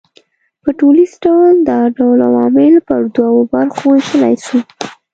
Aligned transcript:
په 0.63 0.69
ټوليز 0.79 1.11
ډول 1.23 1.55
دا 1.69 1.79
ډول 1.97 2.19
عوامل 2.29 2.73
پر 2.87 3.01
دوو 3.15 3.41
برخو 3.53 3.83
وېشلای 3.91 4.35
سو 4.45 4.57